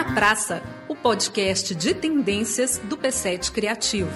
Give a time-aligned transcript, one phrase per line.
[0.00, 4.10] na Praça, o podcast de tendências do P7 Criativo.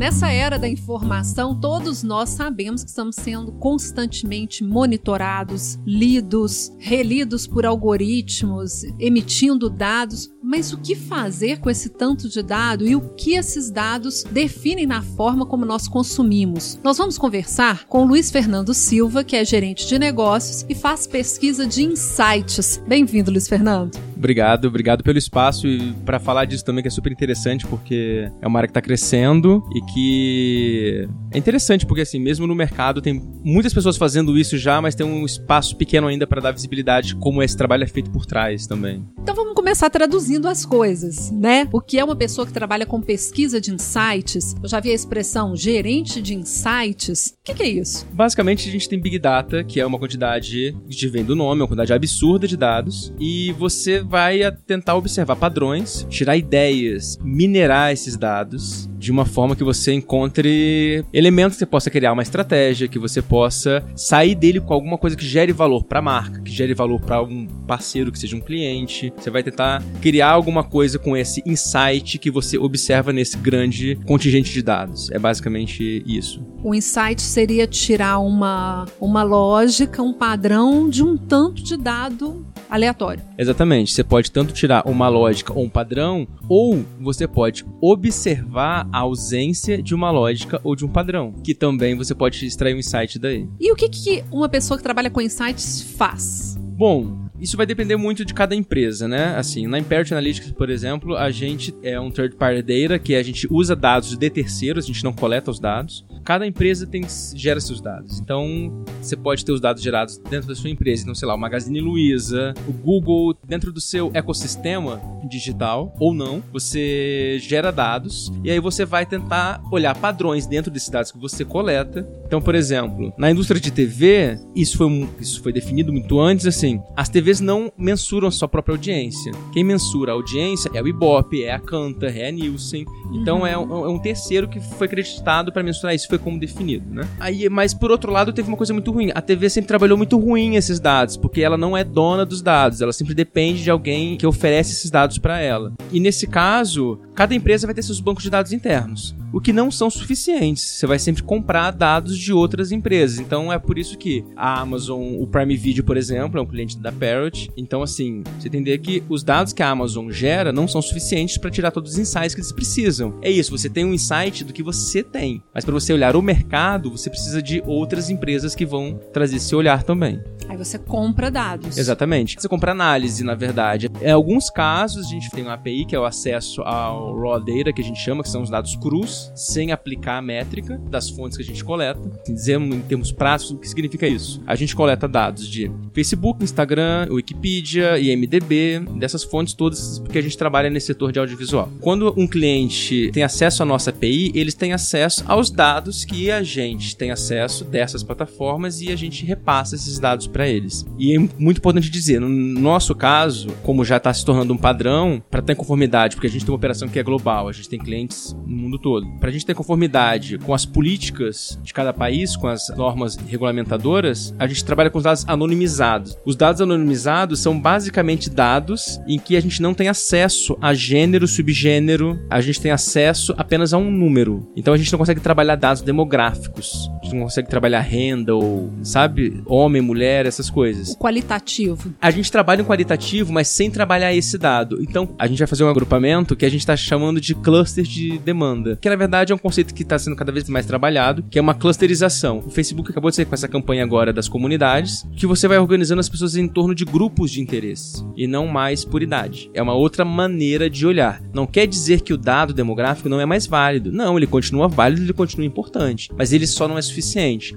[0.00, 7.66] Nessa era da informação, todos nós sabemos que estamos sendo constantemente monitorados, lidos, relidos por
[7.66, 10.32] algoritmos, emitindo dados.
[10.42, 14.86] Mas o que fazer com esse tanto de dado e o que esses dados definem
[14.86, 16.80] na forma como nós consumimos?
[16.82, 21.66] Nós vamos conversar com Luiz Fernando Silva, que é gerente de negócios e faz pesquisa
[21.66, 22.82] de insights.
[22.88, 23.98] Bem-vindo, Luiz Fernando.
[24.20, 28.46] Obrigado, obrigado pelo espaço e para falar disso também que é super interessante porque é
[28.46, 33.22] uma área que está crescendo e que é interessante porque assim, mesmo no mercado tem
[33.44, 37.42] muitas pessoas fazendo isso já, mas tem um espaço pequeno ainda para dar visibilidade como
[37.42, 39.04] esse trabalho é feito por trás também.
[39.20, 41.68] Então vamos começar traduzindo as coisas, né?
[41.72, 44.54] O que é uma pessoa que trabalha com pesquisa de insights?
[44.62, 47.36] Eu já vi a expressão gerente de insights.
[47.40, 48.06] O que, que é isso?
[48.12, 51.68] Basicamente a gente tem Big Data, que é uma quantidade que vem do nome, uma
[51.68, 58.89] quantidade absurda de dados, e você vai tentar observar padrões, tirar ideias, minerar esses dados
[59.00, 63.22] de uma forma que você encontre elementos que você possa criar uma estratégia, que você
[63.22, 67.00] possa sair dele com alguma coisa que gere valor para a marca, que gere valor
[67.00, 69.10] para um parceiro que seja um cliente.
[69.16, 74.52] Você vai tentar criar alguma coisa com esse insight que você observa nesse grande contingente
[74.52, 75.10] de dados.
[75.10, 76.44] É basicamente isso.
[76.62, 83.22] O insight seria tirar uma, uma lógica, um padrão de um tanto de dado aleatório.
[83.38, 83.92] Exatamente.
[83.92, 89.94] Você pode tanto tirar uma lógica ou um padrão, ou você pode observar ausência de
[89.94, 93.48] uma lógica ou de um padrão, que também você pode extrair um insight daí.
[93.58, 96.56] E o que, que uma pessoa que trabalha com insights faz?
[96.60, 99.34] Bom, isso vai depender muito de cada empresa, né?
[99.36, 103.22] Assim, na Imperial Analytics, por exemplo, a gente é um third party data, que a
[103.22, 106.04] gente usa dados de terceiros, a gente não coleta os dados.
[106.24, 107.02] Cada empresa tem
[107.34, 108.20] gera seus dados.
[108.20, 111.02] Então, você pode ter os dados gerados dentro da sua empresa.
[111.02, 116.42] Então, sei lá, o Magazine Luiza, o Google, dentro do seu ecossistema digital ou não,
[116.52, 121.44] você gera dados e aí você vai tentar olhar padrões dentro desses dados que você
[121.44, 122.06] coleta.
[122.30, 126.80] Então, por exemplo, na indústria de TV, isso foi, isso foi definido muito antes, assim,
[126.96, 129.32] as TVs não mensuram a sua própria audiência.
[129.52, 132.84] Quem mensura a audiência é o Ibope, é a Cantar, é a Nielsen.
[133.12, 133.46] Então uhum.
[133.48, 137.02] é, um, é, um, terceiro que foi acreditado para mensurar isso, foi como definido, né?
[137.18, 139.10] Aí, mas por outro lado, teve uma coisa muito ruim.
[139.12, 142.80] A TV sempre trabalhou muito ruim esses dados, porque ela não é dona dos dados,
[142.80, 145.72] ela sempre depende de alguém que oferece esses dados para ela.
[145.90, 149.70] E nesse caso, cada empresa vai ter seus bancos de dados internos o que não
[149.70, 150.62] são suficientes.
[150.62, 153.18] Você vai sempre comprar dados de outras empresas.
[153.18, 156.78] Então é por isso que a Amazon, o Prime Video, por exemplo, é um cliente
[156.78, 157.50] da Parrot.
[157.56, 161.50] Então, assim, você entender que os dados que a Amazon gera não são suficientes para
[161.50, 163.18] tirar todos os insights que eles precisam.
[163.22, 165.42] É isso, você tem um insight do que você tem.
[165.54, 169.54] Mas para você olhar o mercado, você precisa de outras empresas que vão trazer esse
[169.54, 170.20] olhar também.
[170.48, 171.78] Aí você compra dados.
[171.78, 172.36] Exatamente.
[172.40, 173.88] Você compra análise, na verdade.
[174.00, 177.72] Em alguns casos, a gente tem uma API, que é o acesso ao raw data,
[177.72, 181.36] que a gente chama, que são os dados crus sem aplicar a métrica das fontes
[181.36, 182.00] que a gente coleta.
[182.26, 184.42] Dizemos em termos práticos o que significa isso.
[184.46, 190.36] A gente coleta dados de Facebook, Instagram, Wikipedia, IMDB, dessas fontes todas, porque a gente
[190.36, 191.68] trabalha nesse setor de audiovisual.
[191.80, 196.42] Quando um cliente tem acesso à nossa API, eles têm acesso aos dados que a
[196.42, 200.86] gente tem acesso dessas plataformas e a gente repassa esses dados para eles.
[200.98, 205.22] E é muito importante dizer, no nosso caso, como já está se tornando um padrão,
[205.30, 207.78] para ter conformidade, porque a gente tem uma operação que é global, a gente tem
[207.78, 212.36] clientes no mundo todo para a gente ter conformidade com as políticas de cada país,
[212.36, 216.16] com as normas regulamentadoras, a gente trabalha com os dados anonimizados.
[216.24, 221.26] Os dados anonimizados são basicamente dados em que a gente não tem acesso a gênero,
[221.26, 224.48] subgênero, a gente tem acesso apenas a um número.
[224.56, 229.82] Então a gente não consegue trabalhar dados demográficos, não consegue trabalhar renda ou, sabe, homem,
[229.82, 230.90] mulher, essas coisas.
[230.90, 231.94] O qualitativo.
[232.00, 234.82] A gente trabalha em qualitativo, mas sem trabalhar esse dado.
[234.82, 238.18] Então a gente vai fazer um agrupamento que a gente está chamando de cluster de
[238.18, 241.38] demanda, que na verdade é um conceito que está sendo cada vez mais trabalhado, que
[241.38, 242.38] é uma clusterização.
[242.38, 246.00] O Facebook acabou de ser com essa campanha agora das comunidades, que você vai organizando
[246.00, 249.50] as pessoas em torno de grupos de interesse e não mais por idade.
[249.54, 251.22] É uma outra maneira de olhar.
[251.32, 253.92] Não quer dizer que o dado demográfico não é mais válido.
[253.92, 256.99] Não, ele continua válido, ele continua importante, mas ele só não é suficiente.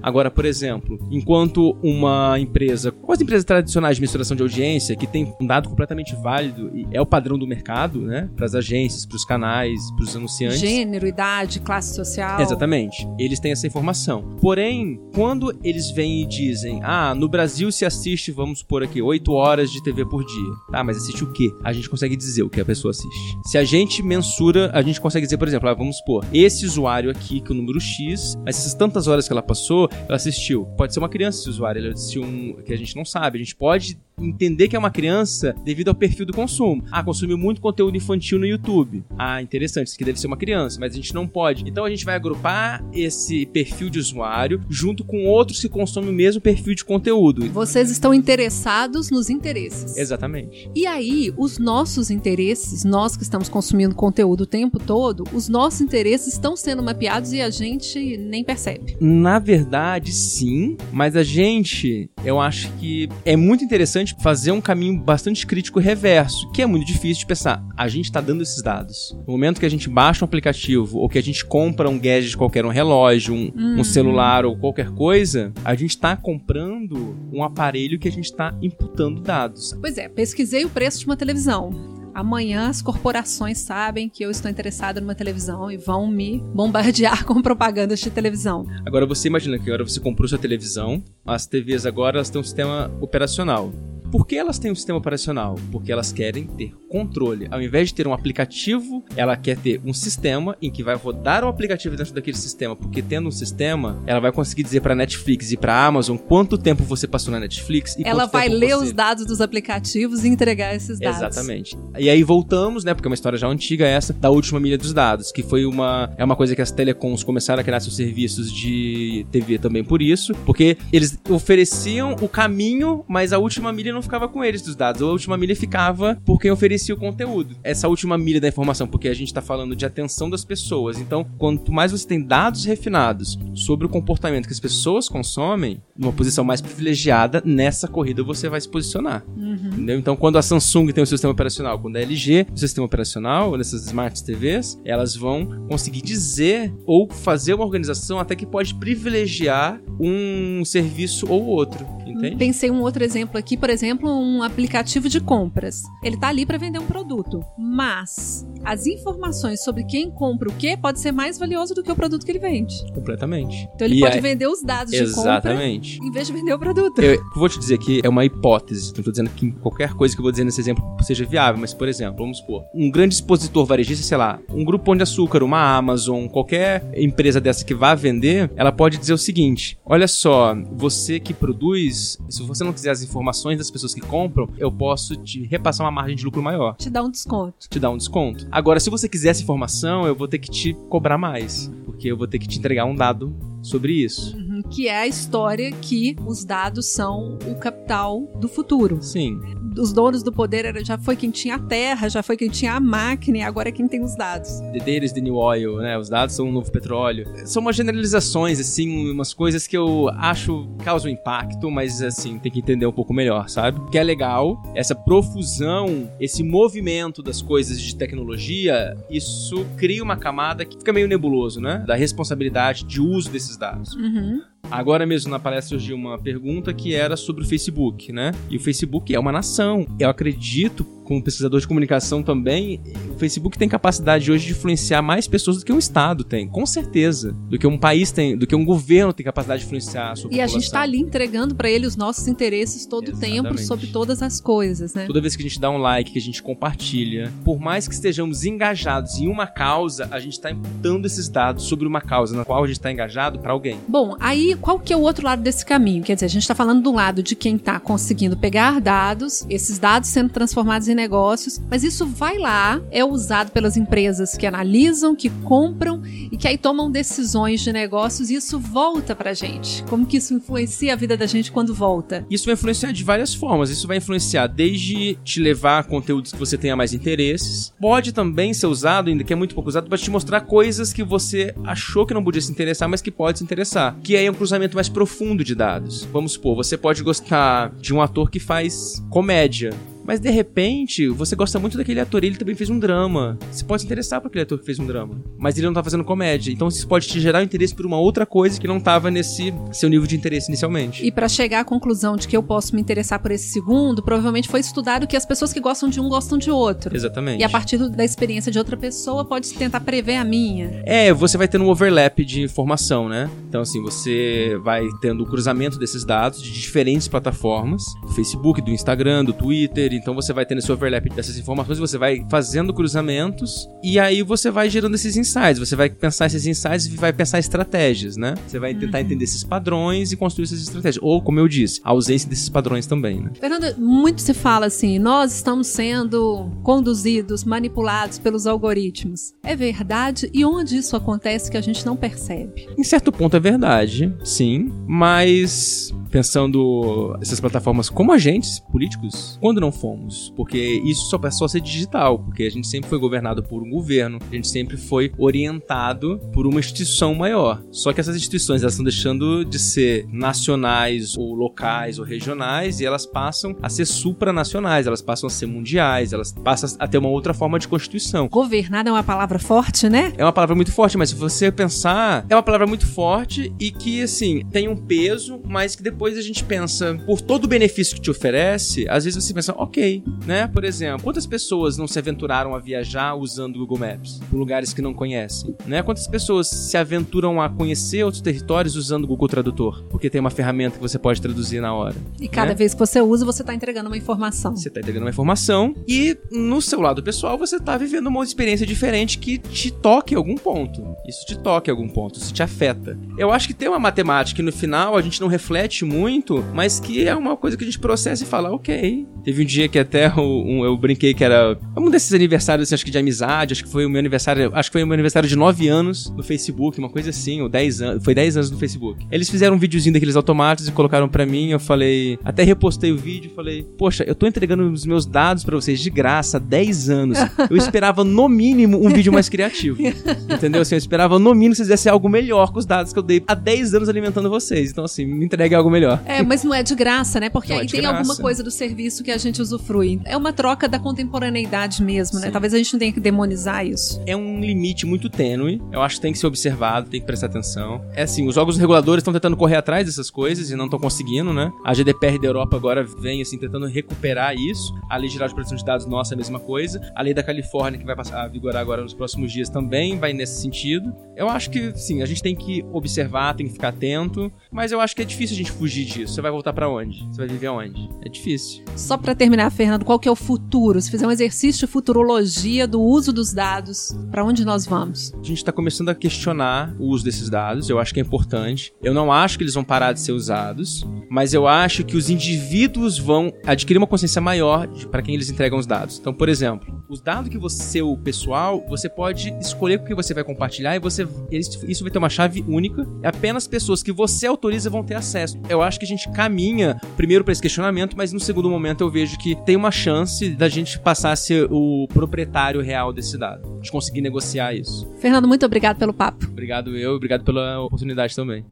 [0.01, 5.07] Agora, por exemplo, enquanto uma empresa, como as empresas tradicionais de misturação de audiência, que
[5.07, 9.05] tem um dado completamente válido e é o padrão do mercado, né, para as agências,
[9.05, 10.59] para os canais, para os anunciantes.
[10.59, 12.39] Gênero, idade classe social.
[12.41, 13.07] Exatamente.
[13.17, 14.23] Eles têm essa informação.
[14.41, 19.31] Porém, quando eles vêm e dizem, ah, no Brasil se assiste, vamos por aqui, 8
[19.31, 20.53] horas de TV por dia.
[20.71, 21.51] Tá, mas assiste o quê?
[21.63, 23.37] A gente consegue dizer o que a pessoa assiste.
[23.45, 27.09] Se a gente mensura, a gente consegue dizer, por exemplo, ah, vamos supor, esse usuário
[27.09, 30.65] aqui, que é o número X, mas essas tantas horas que ela passou, ela assistiu.
[30.77, 33.37] Pode ser uma criança esse usuário, ele assistiu um que a gente não sabe.
[33.37, 36.83] A gente pode entender que é uma criança devido ao perfil do consumo.
[36.91, 39.03] Ah, consumiu muito conteúdo infantil no YouTube.
[39.17, 41.63] Ah, interessante, isso aqui deve ser uma criança, mas a gente não pode.
[41.67, 46.13] Então a gente vai agrupar esse perfil de usuário junto com outros que consomem o
[46.13, 47.49] mesmo perfil de conteúdo.
[47.51, 49.97] Vocês estão interessados nos interesses.
[49.97, 50.69] Exatamente.
[50.75, 55.81] E aí, os nossos interesses, nós que estamos consumindo conteúdo o tempo todo, os nossos
[55.81, 58.95] interesses estão sendo mapeados e a gente nem percebe.
[58.99, 64.99] Na verdade, sim, mas a gente, eu acho que é muito interessante fazer um caminho
[64.99, 67.63] bastante crítico reverso, que é muito difícil de pensar.
[67.77, 69.15] A gente está dando esses dados.
[69.25, 72.35] No momento que a gente baixa um aplicativo ou que a gente compra um gadget
[72.35, 73.79] qualquer, um relógio, um, uhum.
[73.79, 78.53] um celular ou qualquer coisa, a gente está comprando um aparelho que a gente está
[78.61, 79.73] imputando dados.
[79.79, 81.93] Pois é, pesquisei o preço de uma televisão.
[82.13, 87.41] Amanhã as corporações sabem que eu estou interessada numa televisão e vão me bombardear com
[87.41, 88.65] propagandas de televisão.
[88.85, 92.43] Agora você imagina que agora você comprou sua televisão, as TVs agora elas têm um
[92.43, 93.71] sistema operacional.
[94.13, 95.55] Por que elas têm um sistema operacional?
[95.71, 97.47] Porque elas querem ter controle.
[97.49, 101.43] Ao invés de ter um aplicativo, ela quer ter um sistema em que vai rodar
[101.43, 105.51] o aplicativo dentro daquele sistema, porque tendo um sistema, ela vai conseguir dizer para Netflix
[105.51, 108.85] e para Amazon quanto tempo você passou na Netflix e ela vai ler você...
[108.85, 111.17] os dados dos aplicativos e entregar esses dados.
[111.17, 111.75] Exatamente.
[111.97, 114.93] E aí voltamos, né, porque é uma história já antiga essa da última milha dos
[114.93, 118.51] dados, que foi uma é uma coisa que as telecoms começaram a criar seus serviços
[118.51, 124.01] de TV também por isso, porque eles ofereciam o caminho, mas a última milha não
[124.03, 125.01] ficava com eles dos dados.
[125.01, 127.55] A última milha ficava por quem oferecia o conteúdo.
[127.63, 130.99] Essa última milha da informação, porque a gente está falando de atenção das pessoas.
[130.99, 136.11] Então, quanto mais você tem dados refinados sobre o comportamento que as pessoas consomem, numa
[136.11, 139.23] posição mais privilegiada, nessa corrida você vai se posicionar.
[139.37, 139.69] Uhum.
[139.73, 139.99] Entendeu?
[139.99, 143.55] Então, quando a Samsung tem o seu sistema operacional, quando a LG o sistema operacional,
[143.57, 149.79] nessas Smart TVs, elas vão conseguir dizer ou fazer uma organização até que pode privilegiar
[149.99, 151.85] um serviço ou outro.
[152.05, 152.35] Entende?
[152.35, 155.83] Pensei um outro exemplo aqui, por exemplo, um aplicativo de compras.
[156.03, 160.75] Ele está ali para vender um produto, mas as informações sobre quem compra o que
[160.75, 162.73] pode ser mais valioso do que o produto que ele vende.
[162.93, 163.69] Completamente.
[163.75, 164.21] Então ele e pode aí...
[164.21, 165.91] vender os dados Exatamente.
[165.91, 167.01] de compra em vez de vender o produto.
[167.01, 168.91] Eu vou te dizer que é uma hipótese.
[168.93, 171.73] Não estou dizendo que qualquer coisa que eu vou dizer nesse exemplo seja viável, mas
[171.73, 175.75] por exemplo, vamos supor, um grande expositor varejista, sei lá, um grupo de Açúcar, uma
[175.75, 181.19] Amazon, qualquer empresa dessa que vá vender, ela pode dizer o seguinte: olha só, você
[181.19, 185.45] que produz, se você não quiser as informações das pessoas que compram, eu posso te
[185.45, 186.62] repassar uma margem de lucro maior.
[186.71, 187.67] Te dar um desconto.
[187.69, 188.47] Te dar um desconto.
[188.49, 191.69] Agora, se você quiser essa informação, eu vou ter que te cobrar mais.
[191.85, 194.35] Porque eu vou ter que te entregar um dado sobre isso.
[194.37, 199.01] Uhum, que é a história que os dados são o capital do futuro.
[199.01, 199.39] Sim
[199.77, 202.73] os donos do poder era, já foi quem tinha a terra, já foi quem tinha
[202.73, 204.59] a máquina e agora é quem tem os dados.
[204.71, 205.97] The data is the new oil, né?
[205.97, 207.25] Os dados são o novo petróleo.
[207.45, 212.59] São umas generalizações, assim, umas coisas que eu acho causam impacto, mas assim, tem que
[212.59, 213.79] entender um pouco melhor, sabe?
[213.89, 220.65] Que é legal, essa profusão, esse movimento das coisas de tecnologia, isso cria uma camada
[220.65, 221.83] que fica meio nebuloso, né?
[221.85, 223.93] Da responsabilidade de uso desses dados.
[223.95, 224.41] Uhum.
[224.73, 228.31] Agora mesmo na palestra surgiu uma pergunta que era sobre o Facebook, né?
[228.49, 229.85] E o Facebook é uma nação.
[229.99, 232.81] Eu acredito como pesquisador de comunicação também,
[233.15, 236.65] o Facebook tem capacidade hoje de influenciar mais pessoas do que um Estado tem, com
[236.65, 237.35] certeza.
[237.49, 240.27] Do que um país tem, do que um governo tem capacidade de influenciar a sua
[240.27, 240.43] E população.
[240.45, 244.21] a gente está ali entregando para ele os nossos interesses todo o tempo sobre todas
[244.21, 245.05] as coisas, né?
[245.05, 247.93] Toda vez que a gente dá um like, que a gente compartilha, por mais que
[247.93, 252.45] estejamos engajados em uma causa, a gente está imputando esses dados sobre uma causa na
[252.45, 253.77] qual a gente está engajado para alguém.
[253.87, 256.03] Bom, aí qual que é o outro lado desse caminho?
[256.03, 259.77] Quer dizer, a gente está falando do lado de quem está conseguindo pegar dados, esses
[259.77, 265.15] dados sendo transformados em negócios, mas isso vai lá, é usado pelas empresas que analisam,
[265.15, 269.83] que compram e que aí tomam decisões de negócios e isso volta pra gente.
[269.83, 272.25] Como que isso influencia a vida da gente quando volta?
[272.29, 273.69] Isso vai influenciar de várias formas.
[273.69, 277.73] Isso vai influenciar desde te levar a conteúdos que você tenha mais interesses.
[277.79, 281.03] Pode também ser usado, ainda que é muito pouco usado, para te mostrar coisas que
[281.03, 283.95] você achou que não podia se interessar, mas que pode se interessar.
[284.03, 286.07] Que aí é um cruzamento mais profundo de dados.
[286.11, 289.71] Vamos supor, você pode gostar de um ator que faz comédia.
[290.05, 293.37] Mas de repente, você gosta muito daquele ator e ele também fez um drama.
[293.51, 295.15] Você pode se interessar por aquele ator que fez um drama.
[295.37, 296.51] Mas ele não tá fazendo comédia.
[296.51, 299.89] Então isso pode te gerar interesse por uma outra coisa que não tava nesse seu
[299.89, 301.05] nível de interesse inicialmente.
[301.05, 304.49] E para chegar à conclusão de que eu posso me interessar por esse segundo, provavelmente
[304.49, 306.95] foi estudado que as pessoas que gostam de um gostam de outro.
[306.95, 307.39] Exatamente.
[307.39, 310.81] E a partir da experiência de outra pessoa, pode tentar prever a minha.
[310.85, 313.29] É, você vai tendo um overlap de informação, né?
[313.47, 318.71] Então, assim, você vai tendo o cruzamento desses dados de diferentes plataformas: do Facebook, do
[318.71, 323.67] Instagram, do Twitter então você vai tendo esse overlap dessas informações, você vai fazendo cruzamentos
[323.83, 325.59] e aí você vai gerando esses insights.
[325.59, 328.35] Você vai pensar esses insights e vai pensar estratégias, né?
[328.47, 329.05] Você vai tentar uhum.
[329.05, 331.03] entender esses padrões e construir essas estratégias.
[331.03, 333.31] Ou, como eu disse, a ausência desses padrões também, né?
[333.39, 339.33] Fernando, muito se fala assim, nós estamos sendo conduzidos, manipulados pelos algoritmos.
[339.43, 340.29] É verdade?
[340.33, 342.67] E onde isso acontece que a gente não percebe?
[342.77, 349.71] Em certo ponto é verdade, sim, mas pensando essas plataformas como agentes políticos, quando não
[349.71, 350.31] fomos?
[350.35, 353.69] Porque isso só passou a ser digital, porque a gente sempre foi governado por um
[353.71, 357.63] governo, a gente sempre foi orientado por uma instituição maior.
[357.71, 362.85] Só que essas instituições elas estão deixando de ser nacionais ou locais ou regionais e
[362.85, 367.09] elas passam a ser supranacionais, elas passam a ser mundiais, elas passam a ter uma
[367.09, 368.27] outra forma de constituição.
[368.27, 370.13] Governada é uma palavra forte, né?
[370.15, 373.71] É uma palavra muito forte, mas se você pensar, é uma palavra muito forte e
[373.71, 377.47] que assim, tem um peso, mas que depois depois a gente pensa, por todo o
[377.47, 380.47] benefício que te oferece, às vezes você pensa, ok, né?
[380.47, 384.73] Por exemplo, quantas pessoas não se aventuraram a viajar usando o Google Maps por lugares
[384.73, 385.81] que não conhecem, né?
[385.81, 390.29] Quantas pessoas se aventuram a conhecer outros territórios usando o Google Tradutor, porque tem uma
[390.29, 391.95] ferramenta que você pode traduzir na hora.
[392.19, 392.55] E cada né?
[392.55, 394.57] vez que você usa, você está entregando uma informação.
[394.57, 398.67] Você está entregando uma informação e no seu lado pessoal você está vivendo uma experiência
[398.67, 400.83] diferente que te toque em algum ponto.
[401.07, 402.99] Isso te toca em algum ponto, isso te afeta.
[403.17, 406.79] Eu acho que tem uma matemática que no final a gente não reflete muito, mas
[406.79, 409.07] que é uma coisa que a gente processa e fala, ok.
[409.23, 412.85] Teve um dia que até um, eu brinquei que era um desses aniversários, assim, acho
[412.85, 415.29] que de amizade, acho que foi o meu aniversário, acho que foi o meu aniversário
[415.29, 418.57] de 9 anos no Facebook, uma coisa assim, ou 10 anos, foi 10 anos no
[418.57, 419.05] Facebook.
[419.11, 422.97] Eles fizeram um videozinho daqueles automatos e colocaram para mim, eu falei, até repostei o
[422.97, 426.89] vídeo, falei, poxa, eu tô entregando os meus dados para vocês de graça há 10
[426.89, 427.17] anos.
[427.49, 429.81] Eu esperava no mínimo um vídeo mais criativo.
[430.29, 430.61] Entendeu?
[430.61, 433.03] Assim, eu esperava no mínimo que vocês fizessem algo melhor com os dados que eu
[433.03, 434.71] dei há 10 anos alimentando vocês.
[434.71, 436.01] Então, assim, me entregue algo melhor melhor.
[436.05, 437.29] É, mas não é de graça, né?
[437.29, 437.97] Porque não aí é tem graça.
[437.97, 439.99] alguma coisa do serviço que a gente usufrui.
[440.05, 442.21] É uma troca da contemporaneidade mesmo, né?
[442.21, 442.25] Sim.
[442.27, 442.31] né?
[442.31, 444.01] Talvez a gente não tenha que demonizar isso.
[444.05, 445.61] É um limite muito tênue.
[445.71, 447.83] Eu acho que tem que ser observado, tem que prestar atenção.
[447.93, 451.33] É assim, os órgãos reguladores estão tentando correr atrás dessas coisas e não estão conseguindo,
[451.33, 451.51] né?
[451.63, 454.73] A GDPR da Europa agora vem, assim, tentando recuperar isso.
[454.89, 456.81] A Lei Geral de Proteção de Dados nossa é a mesma coisa.
[456.95, 460.13] A Lei da Califórnia, que vai passar a vigorar agora nos próximos dias, também vai
[460.13, 460.93] nesse sentido.
[461.15, 464.79] Eu acho que, sim, a gente tem que observar, tem que ficar atento, mas eu
[464.79, 466.15] acho que é difícil a gente fugir disso.
[466.15, 467.07] Você vai voltar para onde?
[467.09, 467.89] Você vai viver onde?
[468.05, 468.65] É difícil.
[468.75, 470.81] Só para terminar, Fernando, qual que é o futuro?
[470.81, 475.13] Se fizer um exercício de futurologia do uso dos dados, para onde nós vamos?
[475.13, 477.69] A gente está começando a questionar o uso desses dados.
[477.69, 478.73] Eu acho que é importante.
[478.83, 482.09] Eu não acho que eles vão parar de ser usados, mas eu acho que os
[482.09, 485.97] indivíduos vão adquirir uma consciência maior para quem eles entregam os dados.
[485.97, 490.13] Então, por exemplo, os dados que você, o pessoal, você pode escolher com que você
[490.13, 492.85] vai compartilhar e você isso vai ter uma chave única.
[493.01, 495.39] E apenas pessoas que você autoriza vão ter acesso.
[495.53, 498.89] Eu acho que a gente caminha primeiro para esse questionamento, mas no segundo momento eu
[498.89, 503.59] vejo que tem uma chance da gente passar a ser o proprietário real desse dado,
[503.61, 504.91] de conseguir negociar isso.
[504.97, 506.25] Fernando, muito obrigado pelo papo.
[506.25, 508.43] Obrigado eu, obrigado pela oportunidade também.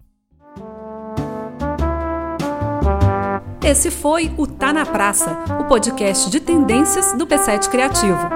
[3.64, 8.30] Esse foi o Tá na Praça, o podcast de tendências do P7 Criativo.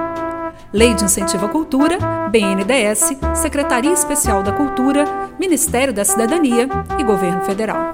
[0.73, 1.97] Lei de Incentivo à Cultura,
[2.31, 5.05] BNDES, Secretaria Especial da Cultura,
[5.39, 6.67] Ministério da Cidadania
[6.99, 7.91] e Governo Federal.